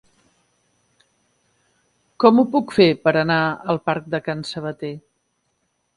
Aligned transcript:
Com 2.25 2.41
ho 2.41 2.47
puc 2.55 2.73
fer 2.79 2.89
per 3.05 3.15
anar 3.23 3.39
al 3.75 3.81
parc 3.91 4.09
de 4.15 4.25
Can 4.29 4.43
Sabater? 4.55 4.95